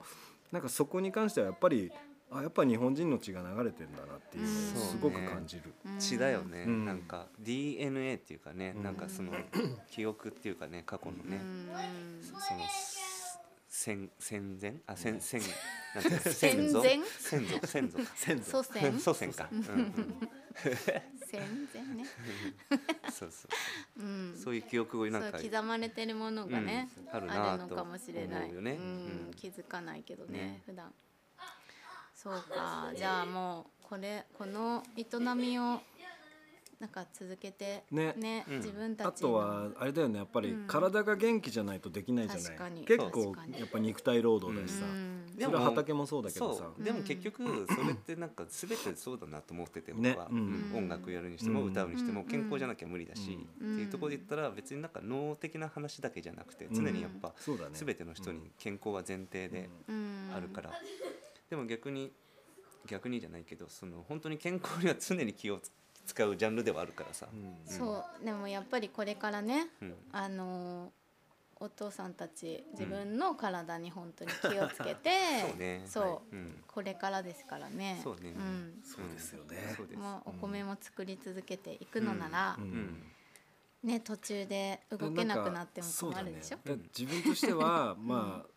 [0.53, 1.91] なんかそこに関してはやっぱり
[2.31, 9.33] あやっぱ日本人の血が流れてんだなっていうのをすごく感じる、ね、血だよね、うん、なんか DNA っていうかね、うん、なんかその
[9.91, 12.61] 記憶っていうかね過去のね、うん、その
[13.71, 14.75] 戦戦前？
[14.87, 15.41] あ戦戦
[15.95, 16.83] なんて先祖？
[16.83, 17.01] 先
[17.47, 18.51] 祖先祖 先祖。
[18.51, 18.93] 祖先？
[18.99, 19.65] 祖先か、うんうん、
[21.27, 22.05] 戦前ね。
[23.13, 23.47] そうそ
[23.99, 24.05] う、う。
[24.05, 27.21] ん、そういう記憶をなんか刻まれてるものがね、うん、あ
[27.57, 28.53] るのかもしれない。
[28.53, 30.93] よね、うん、気づかないけどね、ね、普段
[32.21, 32.91] そうか。
[32.97, 35.05] じゃあもうこれこの営
[35.37, 35.81] みを
[36.81, 38.13] なんか続けてね。
[38.17, 46.71] ね、うん、自分たちあとはあれだよねやっぱり体が元気じゃないとできないじゃない、うん、結構やっぱ肉体労働だしさ、うん、それは畑もそうだけどさ。
[46.79, 57.33] でも結局それってなんか全てそうだなと思ってて僕は、ね、音楽やるにしても歌うにしても健康じゃなきゃ無理だし、っていうところで言ったら別になんか脳的な話だけじゃなくて常にやっぱ
[57.73, 59.69] 全ての人に健康は前提で
[60.35, 60.71] あるから、
[61.51, 62.13] でも逆に
[62.87, 65.61] 逆にじゃないけどその本当に健康には常に気を
[66.07, 70.91] 使うジャンルではあるからさ、うん、そうでもやっぱりこれからね、うん、あの
[71.61, 75.11] お父さんたち自分の体に本当に気をつけて、
[75.45, 75.83] うん、 そうね。
[75.87, 76.47] そう、はい。
[76.69, 78.01] これからですからね。
[78.03, 79.77] そうね、うん、そうですよね。
[79.97, 82.59] もうお米も作り続けていくのなら、
[83.83, 88.51] ね途中で動けなくなっても困るでしょ、ね、自分としてはまあ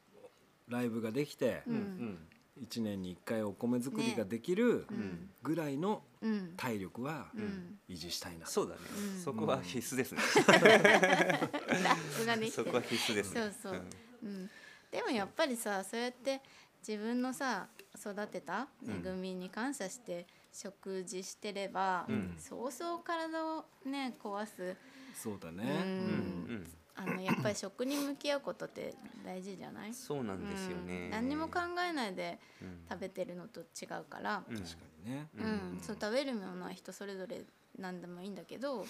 [0.68, 2.28] ライブができて、うん
[2.62, 4.86] 1年に1回お米作りができる
[5.42, 6.04] ぐらいの
[6.58, 7.28] 体力は
[7.90, 8.82] 維持したいな、そうだね、
[9.24, 10.22] そこは必須ですね。
[12.52, 13.82] そこは必須です、ね、そうそう、
[14.24, 14.50] うん、
[14.92, 16.42] でもやっぱりさそうやって
[16.88, 24.76] 自分のさ育てた恵みに感謝して食事してれば、そうそう体をね壊す。
[25.14, 28.94] そうだね、うんあのやっぱり食に向き合うことって
[29.26, 29.94] 大事じゃない？
[29.94, 32.40] そうなんですよね、うん、何にも考えないで
[32.90, 34.76] 食べてるのと違うから、うん、確か
[35.06, 37.42] にね、うん、そう食べるものは人それぞれ
[37.80, 38.86] 何でもいいんだけど、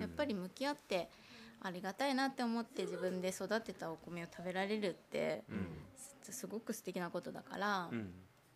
[0.00, 1.10] やっぱり向き合って
[1.60, 5.44] ありがたいなって思って自分で育てたお米を食べられるって、
[6.22, 7.90] すごく素敵なことだから、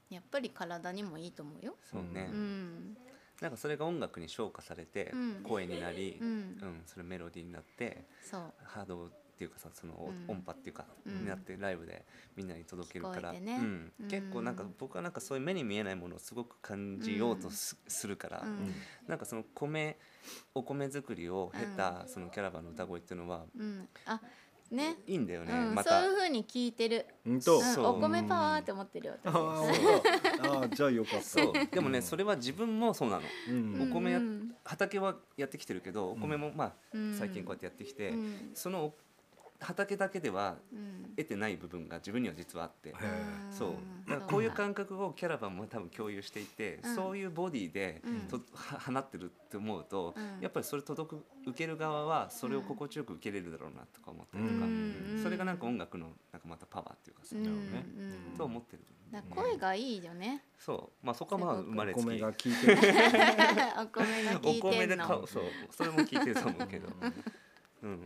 [0.08, 1.76] やっぱり体にもいいと思うよ。
[1.88, 2.96] そうね、うん
[3.40, 5.12] なんかそれが音楽に昇華されて
[5.44, 9.92] 声になり、うん、うん、それメロディーになってハードっていうかさその
[10.28, 13.58] 音波っていうか、になってライブでみんなに届けるから、ね、
[14.00, 17.76] うん、結構なんか僕はなんかそういう目に見えないものをすごく感じようとす,、
[18.08, 18.74] るから、うん、
[19.06, 19.98] なんかその米
[20.54, 24.22] お米作りを経たそのキャラバンの歌声っていうのは、うん、あ
[24.70, 27.40] ね、いいんだよね、うん、まそういうふうに聞いてる、うん、
[27.78, 29.62] お米パワーって思ってるよあ
[30.64, 31.66] あじゃあよかった。
[31.66, 34.20] でもねそれは自分もそうなの、うん、お米や
[34.64, 36.72] 畑はやってきてるけどお米もまあ、
[37.18, 38.12] 最近こうやってやってきて、
[38.54, 38.92] その
[39.60, 40.56] 畑だけでは
[41.16, 42.94] 得てない部分が自分には実はあって、
[43.50, 43.70] そう。
[44.08, 48.40] だからこういう感覚をキャラバンも多分共有していて、そういうボディでと、
[48.92, 54.66] 放ってるって思うと、やっぱりそれ届く受ける側はそれを心地よく受けれるだろうなとか思ったりとか、
[55.22, 57.50] それがなんか音楽のなんかまたパワーっていうかさ、ね
[58.36, 58.82] と思ってる、
[59.30, 60.42] 声がいいよね。
[60.58, 61.06] そう。
[61.06, 62.00] まあそこはまあ生まれつき。
[62.00, 62.78] お米が聞いてる。
[63.82, 65.26] お米が聞いてるの。
[65.26, 65.44] そう。
[65.70, 66.88] それも聞いてると思うけど
[67.82, 68.00] うん、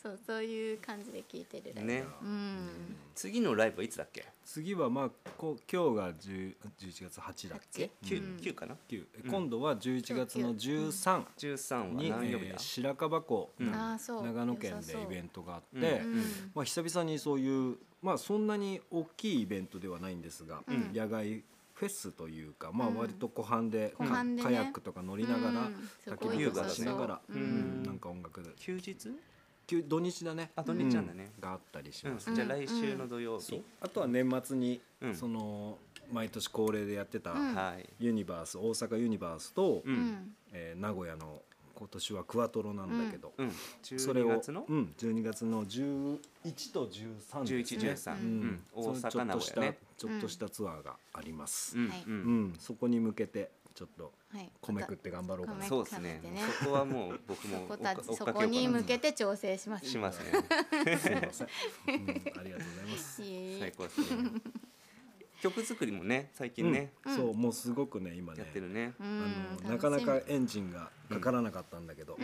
[0.00, 2.68] そうそういう感じで聞いてるね、うん、
[3.14, 4.24] 次のライブはいつだっけ？
[4.44, 16.02] 次はまあこ今日が10 11月8だっけ？9, 9かな、9今度は11月の13に、は何曜日だ、えー、白樺湖、うん、長野県でイベントがあって、
[16.54, 21.42] まあ、久々にそういうまあそんなに大きいイベントではないんですが、野外
[21.74, 25.70] フェスというか、まあ、割と湖畔で,、カヤックとか乗りながら、
[26.06, 27.82] 焚き火とかしながら、うん。
[27.82, 28.42] なんか音楽。
[28.42, 28.96] で休日？
[29.88, 30.50] 土日だね。
[30.56, 34.80] あ土日なんだね、があったりします、じゃあ来週の土曜日、あとは年末に、
[35.14, 35.78] その
[36.12, 37.34] 毎年恒例でやってた、
[37.98, 39.90] ユニバース大阪ユニバースと、う
[40.52, 41.42] え名古屋の
[41.74, 43.52] 今年はクワトロなんだけど、うん。
[43.98, 46.18] それを、うん、12月の11
[46.72, 47.90] と13ですね。
[47.90, 49.78] 11、13、うん、大阪名古屋ね。
[49.96, 52.54] ちょっとしたツアーがあります、うん。
[52.58, 54.12] そこに向けてちょっと
[54.60, 56.20] 米食って頑張ろうかな、そうですね。
[56.60, 57.66] そこはもう僕も
[58.14, 60.32] そこに向けて調整しますしますね。
[60.98, 61.50] すみません、あ
[62.42, 63.22] りがとうございます。
[63.58, 64.30] 最高ですね
[65.44, 68.40] 曲作りもね最近ね、そうもうすごくね今ね。
[68.40, 68.94] やってるね。
[68.98, 72.16] あのなかなかエンジンがかからなかったんだけど、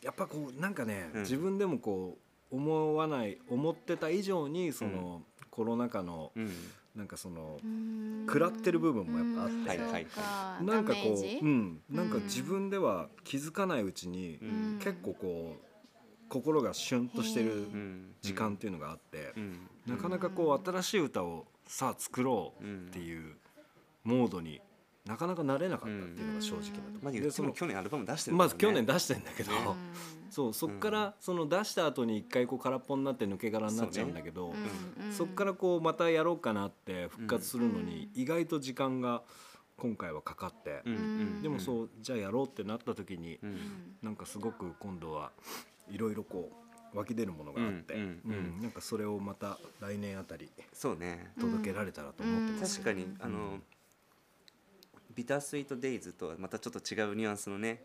[0.00, 2.16] やっぱこうなんかね、自分でもこ
[2.50, 6.32] う思わない思ってた以上にその、コロナ禍の、
[6.96, 7.58] なんかその
[8.26, 14.38] 食らってる部分もやっぱあって、なんかこう、うん、なんか自分では気づかないうちに、
[14.78, 15.64] 結構こう
[16.30, 17.66] 心がシュンとしてる
[18.22, 19.34] 時間っていうのがあって、
[19.86, 23.34] なかなかこう新しい歌をさあ作ろうっていう
[24.04, 24.60] モードに
[25.06, 29.52] なかなかなれなかったっていうのが正直なところ、まあ、でその去年アルバム出してる、ね、まず去年出してんだけど、
[30.28, 34.52] そうそっからその出した後に一回こう空っぽになって抜け殻になっちゃうんだけど
[35.12, 39.22] そっからこうまたやろうかなって復活するのに意外と時間が
[39.78, 40.82] 今回はかかって、
[41.40, 43.40] でもそうじゃあやろうってなった時に、
[44.02, 45.32] なんかすごく今度は
[45.88, 46.61] いろいろこう
[46.94, 51.32] 湧き出るものがあって、うんうんなんかそれをまた来年あたりそうね。
[51.40, 53.58] 届けられたらと思ってます、確かにあの、
[55.14, 57.82] ビタースイートデイズとはまたちょっと違うニュアンスのね、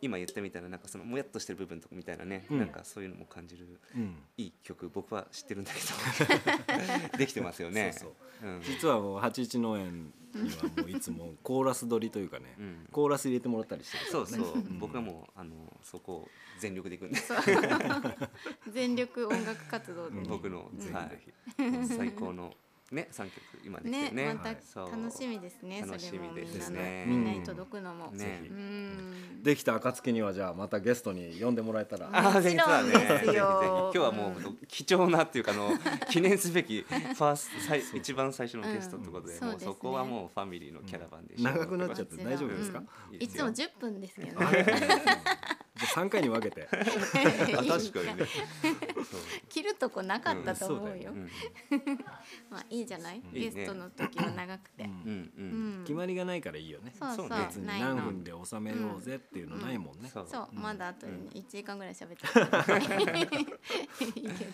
[0.00, 5.88] 今言ったみたいななんかそのもやっとしてる部分とかみたいなね、うん、なんかそういうのも感じる、うん、いい曲僕は知ってるんだけど。
[7.18, 7.92] できてますよね。
[7.92, 17.18] そうそう、うん、実はもう81農園にはもういつもコーラス撮りというかね、うん、コーラス入れてもらったりしてる、ね、そうそう、僕はもうあのそこを全力でいくんで。
[18.70, 22.54] 全力音楽活動で、ね、僕の、はい、最高の
[22.90, 24.34] ね三曲今できてね。
[24.34, 24.50] また
[24.96, 27.04] 楽しみですね楽しみですね。
[27.06, 28.10] みんなに届くのも。
[28.12, 28.40] ね。
[29.42, 32.08] できた暁にはじゃあまたゲストに呼んでもらえたら。
[32.12, 35.70] あぜひぜひ今日はもう貴重なっていうかの
[36.10, 37.50] 記念すべきファース
[37.92, 42.82] ト一番最初のゲストということでもうそこはもうファミリーのキャラバンで長くなっちゃって大丈夫ですか？
[43.18, 44.40] いつも10分ですけど
[45.86, 46.68] 三回に分けて。
[46.70, 48.26] 確かにね。
[49.48, 51.12] 切るとこなかったと思うよ。
[52.50, 53.22] まあいいじゃない？
[53.32, 54.88] ゲストの時は長くて。
[55.84, 56.92] 決まりがないからいいよね。
[56.98, 57.28] そうそう。
[57.28, 60.10] 別に何分で収めようぜっていうのないもんね。
[60.10, 60.48] そう。
[60.52, 62.26] まだあと1時間ぐらい喋って。
[64.20, 64.52] いいけど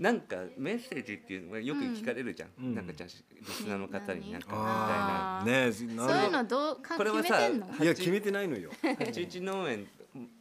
[0.00, 3.08] なんかメッセージっていうのはよく聞かれるじゃん、うん、なんかじゃあ
[3.38, 7.52] リスナーの方になんかみたいな、ね、そういうのどうこれはさい
[7.84, 8.70] や決めてないのよ。
[8.98, 9.86] 八一農園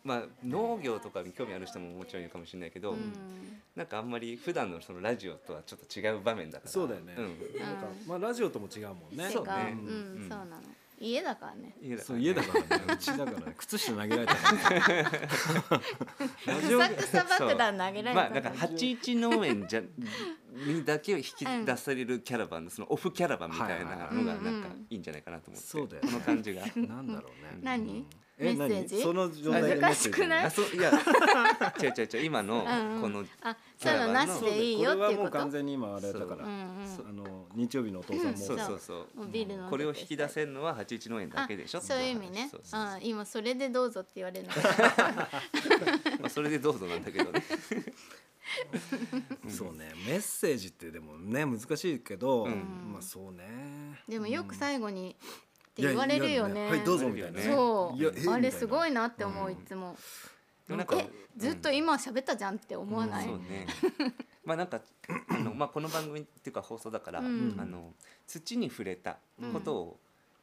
[0.04, 3.14] まあ農業とかに興味ある人ももちろんいるかもしれないけど、うん、
[3.76, 6.72] なんかあんまり普段のそのラジオとはちょっと違う場面だから。
[6.72, 9.30] そうだよね、うん、なんかまあラジオとも違うもんね。
[9.30, 10.62] そうね、うん、そうなの
[11.00, 11.76] 家だからね。
[11.82, 12.26] 家だからね。
[12.26, 12.84] 家だからね。
[12.94, 13.56] うちだからね。
[13.58, 14.40] 靴下投げられたね
[16.46, 19.82] ラジオ草草爆弾投げられたまあだから八一農園じゃ
[20.68, 26.62] にだけを引き出されるキャラバンのそのオフキャラバンみたいなのがなんかいいんじゃないかなと思って、そうだよこの感じが。
[26.76, 27.60] なんだろうね。
[27.62, 28.06] 何？
[28.40, 29.02] メッセージ？
[29.02, 30.92] その状態でメッセージあそういや。
[31.82, 32.26] 違う違う違う。
[32.26, 32.66] 今の
[33.02, 34.14] このあそういうの。
[34.14, 35.08] なしでいいよっていうこと？
[35.08, 36.48] これはもう完全に今あれだから、あ
[37.12, 38.38] の日曜日のお父さんも。
[38.38, 39.08] そうそうそう。
[39.70, 41.82] これを引き出せるのは八一農園だけでしょ？
[41.82, 42.50] そういう意味ね。
[42.72, 44.54] あ今それでどうぞって言われるの。
[46.22, 47.44] まあそれでどうぞなんだけどね。
[49.48, 49.92] そうね。
[50.08, 54.02] メッセージってでもね難しいけど、まあそうね。
[54.08, 55.16] でもよく最後に
[55.80, 56.70] って言われるよね。
[56.70, 57.42] はいどうぞみたいな。
[57.42, 58.32] そう。
[58.32, 59.98] あれすごいなって思ういつも。
[60.68, 60.98] なんか
[61.36, 63.26] ずっと今喋ったじゃんって思わない？
[63.26, 63.66] そうね。
[64.46, 64.82] まあなんか
[65.30, 67.94] あのまあこの番組っていうか放送だから、あの
[68.28, 69.18] 土に触れた
[69.54, 70.00] ことを、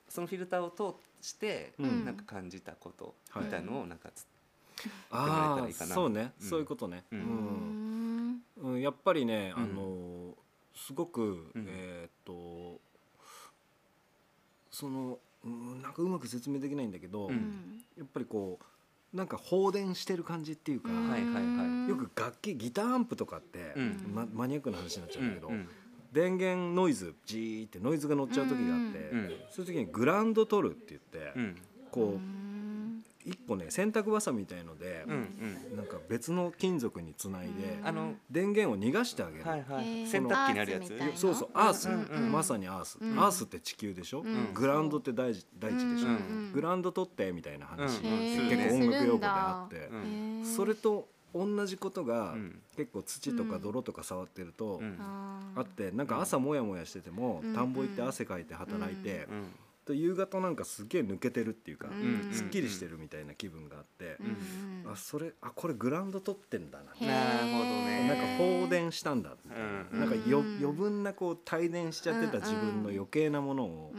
[0.08, 4.26] そのフィルターを通してなんか感じたことみたいのをなんかつ、
[5.10, 7.04] ああそうね、そういうことね。
[7.12, 8.42] うん。
[8.62, 10.34] うん、やっぱりねあの
[10.74, 12.80] すごく、えっと
[14.70, 17.30] そのうんなんかうまく説明できないんだけど、
[17.96, 23.74] やっぱりこうなんか放電してる感じっていうか、はいはいはい、よく楽器ギターアンプとかって、
[24.12, 25.50] ま、マニアックな話になっちゃうんだけど、
[26.12, 29.10] 電源ノイズジーってノイズが乗っちゃう時があって、
[29.50, 31.32] そういう時にグラウンド取るって言って、
[31.90, 32.20] こう
[33.26, 35.04] 一個ね洗濯ばさみみたいので、
[35.74, 41.18] なんか別の金属につないで、あの電源を逃がしてあげる、はいはい、洗濯機にあるやつ？
[41.18, 41.88] そうそうアース、
[42.30, 46.06] まさにアース、アースって地球でしょ、グラウンドって大地大地でしょ、
[46.54, 49.90] グラウンド取ってみたいな話、結構音楽用語であって、
[50.44, 52.36] それと同じことが、
[52.76, 59.26] 結構土とか泥とか触ってると、あってなんか朝モヤモヤしてても、田んぼ行って汗かいて働いて、
[59.86, 61.88] と夕方なんかすげえ抜けてるっていうか、
[62.32, 64.18] すっきりしてるみたいな気分があって、
[64.84, 69.60] あそれあこれグラウンド取ってんだななるほどねなんか放電したんだみたい
[69.98, 73.94] な,、なんかよ余分なこう帯電しちゃってた自分の余計なものを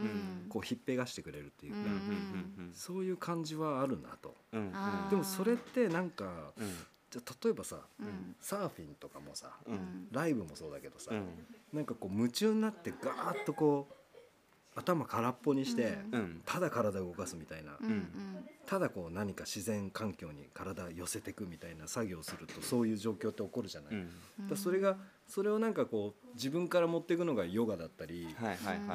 [0.48, 1.78] こうひっぺがしてくれるっていうか、
[2.74, 4.36] そういう感じはあるなと、
[5.10, 6.52] でもそれってなんか、
[7.10, 7.80] じゃ例えばさ、
[8.40, 9.52] サーフィンとかもさ、
[10.12, 13.94] ライブもそうだけどさ、うなんかこう夢中になってガーッとこう
[14.78, 15.98] 頭空っぽにして、
[16.46, 17.78] ただ体を動かすみたいな、
[18.66, 23.94] ただこう何か自然環境に体寄せていくみたいな作業をするとそういう状況って起こるじゃない、
[24.48, 28.34] だそれがそれをなんかこう自分から持っていくのがヨガだったり、い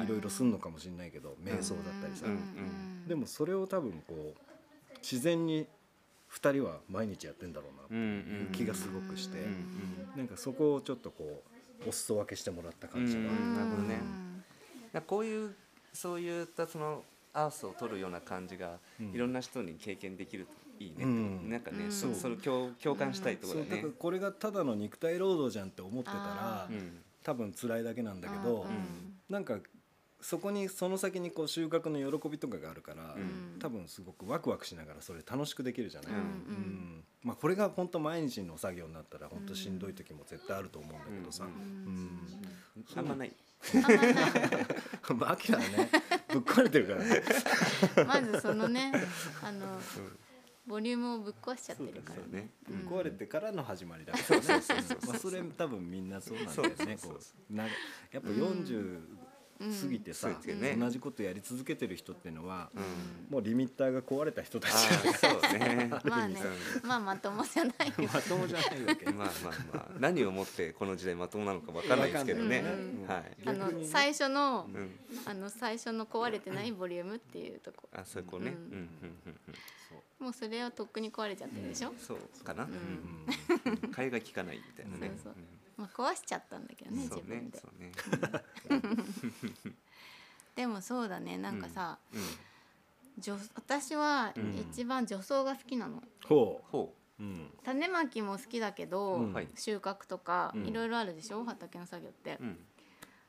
[0.08, 2.26] ろいろすんのかもしれないけど瞑想だったりさ、
[3.06, 5.66] でもそれを多分こう自然に
[6.32, 9.38] 2人は毎日やってんだろうなっていう気がすごくして、
[10.16, 11.42] なんかそこをちょっとこ
[11.86, 14.00] うお裾分けしてもらった感じが、なるほどね。
[15.06, 15.54] こういう
[15.94, 17.02] そういったその
[17.32, 20.52] アースを取るような感じが、いろんな人に経験できると
[20.84, 26.68] いいね、うん、なんかね、うん、そそれ共共感したいところだね、うん、これがただの肉体労働じゃんって思ってたら、
[27.22, 29.58] 多分辛いだけなんだけど、うん、なんか
[30.20, 42.20] そこにその先にこう収穫の喜びとかがあるから、うん、多分すごくワクワクしながらそれ楽しくできるじゃない、うん、うん、まあ、これが本当毎日の作業になったら本当しんどい時も絶対あると思うんだけどさ、うん。
[42.96, 43.32] あんまない
[45.16, 45.90] まあ、アキラはね
[46.28, 47.22] ぶっ壊れてるからね。
[48.06, 48.92] まずそのね
[49.42, 49.80] あの、
[50.66, 52.38] ボリュームをぶっ壊しちゃってるから。
[52.38, 52.50] ね。
[52.68, 54.40] ぶっ壊れてからの始まりだから。
[54.40, 54.44] ね
[55.06, 57.18] まあそれ多分みんなそうなんだよねこ
[57.50, 57.70] うなや
[58.18, 59.00] っぱ40
[59.58, 60.80] 過ぎてさ、うん。
[60.80, 62.70] 同じことやり続けてる人っていうのは、
[63.30, 64.72] もうリミッターが壊れた人たち。
[64.72, 65.90] そうね。
[66.04, 66.40] まあね。
[66.82, 67.74] まあまともじゃない
[68.12, 69.06] まともじゃないわけ。
[69.06, 69.88] まあまあまあ。
[69.98, 72.64] 何をもってこの時代まともなのかわからないですけどね、
[73.06, 74.68] はい、あの最初の、
[75.26, 77.88] あの最初の壊れてないボリュームっていうとこ。
[77.92, 78.88] あそういうこね、うん。
[80.18, 83.26] もうそれはとっくに壊れちゃってるでしょ、そうかな、うん、
[83.92, 85.08] 替えが利かないみたいなね。
[85.22, 87.92] そうそうまあ、壊しちゃったんだけどね自分で、ね。
[90.54, 94.32] でもそうだねなんかさ、うんうん、私は
[94.72, 96.70] 一番除草が好きなの、ほう。
[96.70, 102.38] ほう、うん、種まきも好きだけど、うん、収穫とか、いろいろあるでしょ畑の作業って、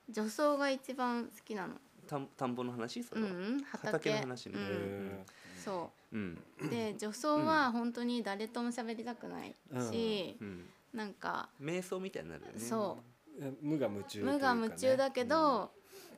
[0.10, 1.76] 除草が一番好きなの。
[2.08, 3.04] 田田んぼの話？
[3.04, 4.12] それは、うん、畑。
[4.12, 5.26] の話ね、
[5.64, 9.56] そう、うん、で除草は本当に誰とも喋りたくない
[9.92, 12.60] し、うんなんか瞑想みたいになるよね。
[12.60, 12.98] そ
[13.40, 13.44] う。
[13.62, 15.68] 無我夢中、ね、無我夢中だけど、うん、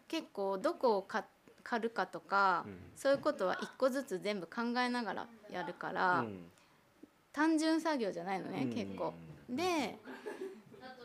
[0.08, 1.26] 結構どこをか
[1.64, 6.46] 狩るかとか、うん、そういうことは一個ずつ全部考えながらやるから、うん、
[7.34, 9.14] 単純作業じゃないのね、結構。
[9.50, 9.98] で、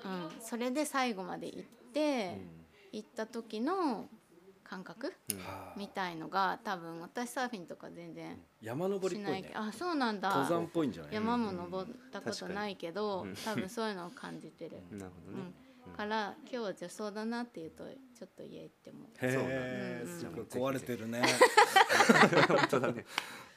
[0.04, 2.38] うん、それで最後まで行って、
[2.92, 4.06] 行った時の
[4.72, 5.12] 感覚、
[5.76, 10.30] みたいのが多分私サーフィンとか全然山登りっぽい、ね、あそうなんだ。
[10.30, 11.14] 登山っぽいんじゃない？
[11.14, 14.82] 山も登ったことないけど、多分そういうのを感じてる。
[14.90, 15.52] なるほどね、
[15.94, 21.20] から今日は女装だなっていうとちょっと言えてもへえ、うん、壊れてるね。
[22.48, 23.04] 本当だね。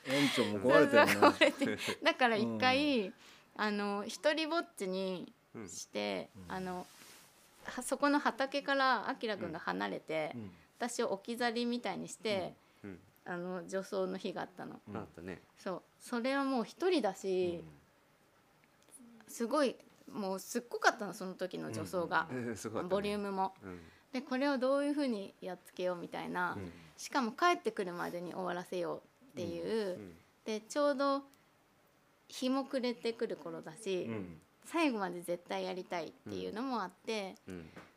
[0.08, 1.78] 園長も壊れてる ね。
[2.04, 3.14] だから一回、うん、
[3.56, 5.34] あの一人ぼっちに
[5.66, 6.86] して、うん、あの
[7.84, 12.90] そこの畑からあきらくんが離れて、うん私を置き去りみたいにして、うん。
[12.92, 14.80] うん、あの女装の日があったの。
[14.94, 15.42] あったね。
[15.58, 15.82] そう。
[16.00, 17.64] それはもう一人だし、
[19.28, 19.76] すごい
[20.12, 22.28] もうすっごかったのその時の女装が、
[22.90, 23.54] ボリュームも。
[24.14, 26.58] でこれをどういうふうにやっつけようみたいな、
[26.96, 30.00] しかも帰ってくるまでに終わらせようっていう、
[30.46, 31.24] でちょうど
[32.30, 34.10] 日も暮れてくる頃だし、
[34.64, 37.36] 最後まで絶対やりたいっていうのもあって、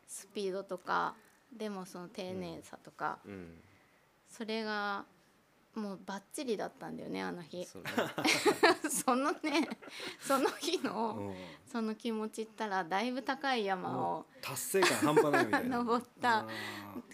[0.07, 1.15] スピードとか
[1.57, 3.57] でもその丁寧さとか、うん、
[4.27, 5.05] それが
[5.79, 7.65] もうバッチリだったんだよねあの日。
[7.65, 7.85] そ, ね、
[8.89, 9.67] そのね
[10.19, 11.33] その日の
[11.65, 15.77] その気持ちったらだいぶ高い山を達成感半端ないみたいな。
[15.77, 16.45] 登った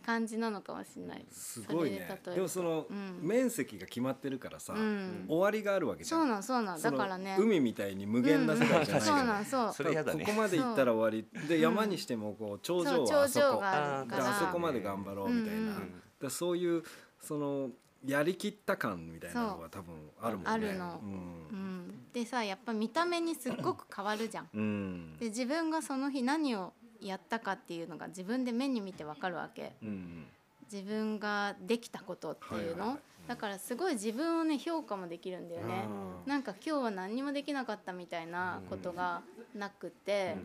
[0.06, 1.26] 感じなのかもしれない。
[1.30, 2.22] すごいね。
[2.34, 6.22] でもその、うん、面積が決まってるからさ、うん、終わりがあるわけじゃん。
[6.22, 6.82] そうなんそうなん。
[6.82, 7.36] だからね。
[7.38, 9.74] 海みたいに無限な世界じゃないそうなんそう。
[9.74, 11.48] それやだ、ね、ここまで行ったら終わり。
[11.48, 15.74] で山にしてもこう頂上はあそこあそこまで頑張ろうみたいな、
[16.22, 16.84] だそそういう
[17.20, 17.72] その
[18.06, 20.52] やりきった感みたいなのは多分あるもんね。
[20.52, 30.26] あるの、うん、うん、でさやっぱ見た目にすっごく変わるじゃん、うん、で自分がその日何をやったかっていうのが自分で目に見てわかるわけ、うん、
[30.72, 35.88] 自分ができたことっていうの、はいはいだからすごい自分をね評価もできるんだよね。
[36.28, 39.22] なんか今日は何にもできなかったみたいなことが
[39.56, 40.38] なくて、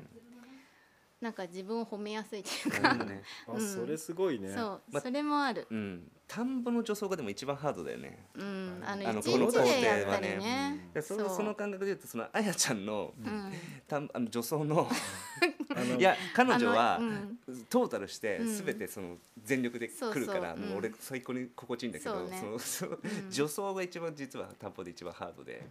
[1.21, 3.23] なんか自分を褒めやすいっていうか、ね。
[3.47, 4.49] うん、それすごいね。
[4.49, 8.25] そう、ま、それもある、うん、田んぼの除草がでも一番ハードだよね。
[8.35, 8.83] うん。
[8.83, 10.91] あの一日でやったりね。
[10.95, 11.03] ね。
[11.03, 13.53] そその感覚で言うとそのあやちゃんの,、うん、
[13.87, 14.89] たあの除草の
[15.99, 22.99] いや彼女は、うん、トータルして全てその全力で来るから、もう俺最高に心地いいんだけどその その、
[23.31, 25.67] 女装が一番実は担保で一番ハードで、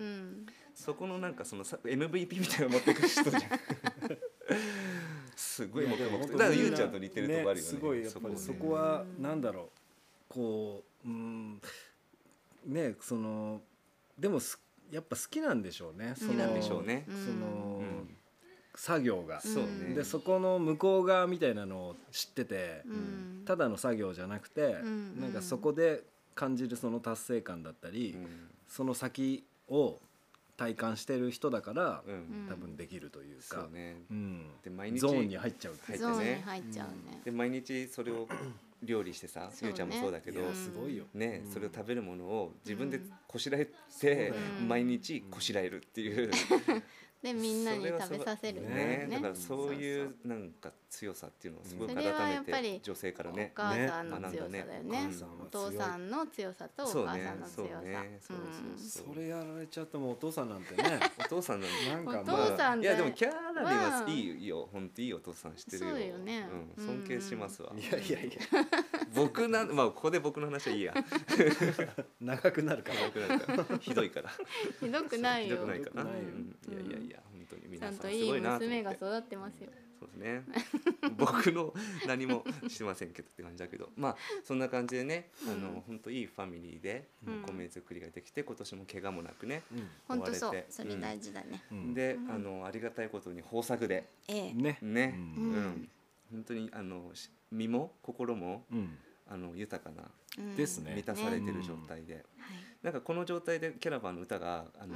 [0.75, 3.43] そこのなんかその MVP みたいなの持ってく人じゃん。
[5.39, 7.61] すごい黙々とだからゆうちゃんと似てるとこあるよね。
[7.61, 9.65] すごいやっぱりそこはなんだろう。
[10.27, 11.61] こううん
[12.65, 13.61] ねその
[14.17, 14.39] でも
[14.91, 16.13] やっぱ好きなんでしょうね。
[16.19, 17.05] 好きなんでしょうね。
[17.07, 17.81] その、
[18.75, 19.39] 作業が。
[19.39, 26.03] そう、ね、でそこの向こう側みたいなのを知ってて、うん、ただの作業じゃなくて、うん、なんかそこで
[26.35, 28.27] 感じるその達成感だったり、うん、
[28.67, 29.99] その先を
[30.59, 32.03] 体感してる人だから、
[32.49, 33.95] 多分できるというか、ね。
[34.11, 36.41] うん、で毎日ゾーンに入っちゃう入ってね。
[36.45, 38.27] 入っちゃうね、で毎日それを
[38.83, 41.05] 料理してさ、ゆうちゃんもそうだけど、すごいよ。
[41.13, 43.69] ね、それを食べるものを自分でこしらえ
[44.01, 44.33] て、
[44.67, 46.29] 毎日こしらえるっていう、
[47.21, 49.07] でみんなに食べさせるね。
[49.11, 55.09] だからそういうなんか強さっていうのをすごい改めて女性からねお母さんの強さだよね。
[55.41, 58.33] お父さんの強さとお母さんの強さ。
[58.77, 60.99] それやられちゃってもお父さんなんてね。
[61.19, 61.67] お父さんな
[61.97, 64.69] んかお父さんいやでもキャラではいいよ。
[64.71, 65.89] 本当いいお父さんしてるよ。
[65.91, 66.47] そうよね。
[66.77, 67.73] 尊敬しますわ。
[67.75, 68.65] いやいやいや。
[69.13, 70.93] 僕なんまあここで僕の話はいいや。
[72.21, 73.77] 長くなるから。
[73.79, 74.29] ひどいから。
[74.79, 75.57] ひどくないよ。
[75.57, 77.08] ひどくないかないやいやいや。
[77.08, 77.08] 本
[77.49, 79.69] 当に皆さんすごいな娘が育ってますよ。
[79.99, 80.43] そうですね。
[81.17, 81.73] 僕の
[82.07, 83.89] 何もしてませんけどって感じだけど。
[83.97, 87.09] まあそんな感じでね、あの本当いいファミリーで
[87.45, 89.63] 米作りができて今年も怪我もなくね、
[90.07, 90.65] 本当そう。
[90.69, 91.61] それ大事だね、
[91.93, 94.77] で、あのありがたいことに豊作で、ね。
[94.81, 95.89] ね、うん。
[96.31, 97.11] 本当にあの
[97.51, 98.63] 身も心も、
[99.27, 100.09] あの豊かな
[100.55, 100.93] ですね。
[100.95, 102.23] 満たされてる状態で、
[102.83, 104.95] なんかこの状態でキャラバンの歌があの、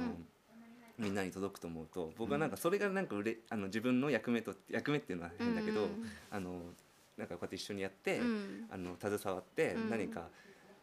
[0.98, 5.88] みんなに届くと思うと僕はなんかそれがなんかうれあの自分の役目と役目っていうのは変だけど、
[6.30, 6.60] あの
[7.16, 8.20] なんかこうやって一緒にやって、
[8.70, 10.28] あの携わって何か、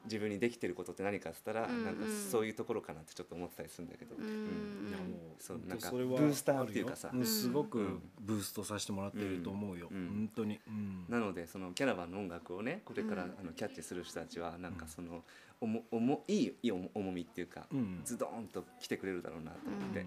[0.05, 5.03] 自分にできてることって何かっつったら、なんかそういうところかなってちょっと思ってたりするんだけど、うんいやも
[5.39, 10.59] うそうなんかブースターっていうかさ、すごくブーストさせてもらってると思うよ、本当に、
[11.07, 15.24] なのでそのキャラバンの音楽をねこれからあのキャッチする人たちはなんかその
[15.62, 17.68] おもおもいいいい重みっていうか、
[18.03, 20.05] ズドンと来てくれるだろうなと思って、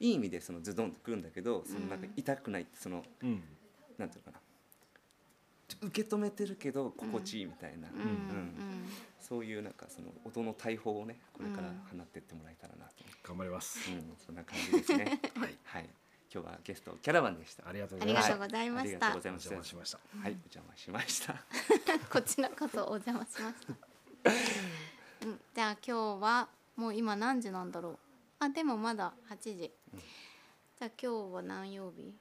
[0.00, 3.04] いい意味でそのズドンとくるんだけどそのなんか痛くないってその、
[3.98, 4.38] なんていうかな。
[5.82, 8.54] 受け止めてるけど心地いいみたいな、うん。
[9.20, 15.20] そういうなんかその音の大砲をねこれから放ってってもらえたらなと、頑張ります、うん、そんな感じですね。
[15.36, 15.88] はい、はい、
[16.32, 17.68] 今日はゲストキャラバンでした。
[17.68, 19.50] ありがとうございました、ありがとうございました。
[19.50, 19.98] お邪魔しました。
[19.98, 20.32] はい。
[20.32, 21.44] お邪魔しました。
[22.10, 23.66] こちらこそお邪魔しまし
[24.22, 24.93] た
[25.24, 27.98] うん、じゃあ今日はもう今何時なんだろう。
[28.40, 32.14] あでもまだ8時、うん、じゃあ今日は何曜日？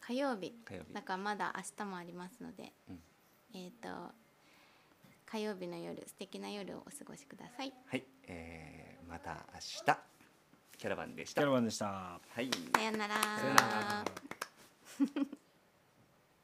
[0.00, 0.54] 火曜日。
[0.92, 2.98] だからまだ明日もありますので、うん、
[3.54, 4.12] えっ、ー、と
[5.26, 7.72] 火曜日の夜素敵な夜をお過ごしください。
[7.86, 9.98] はい、えー、また明日。
[10.76, 11.42] キャラバンでした。
[11.42, 11.86] キャラバンでした。
[11.86, 12.50] はい。
[12.74, 13.14] さよなら。
[13.14, 13.60] さよな
[15.24, 15.39] ら